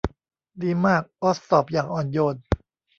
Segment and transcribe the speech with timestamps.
[0.61, 2.37] ดีมากออซตอบอย่างอ่อนโยน